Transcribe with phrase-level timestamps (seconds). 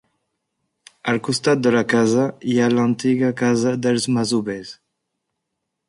[1.11, 4.77] Al costat de la casa, hi ha l'antiga casa dels masovers.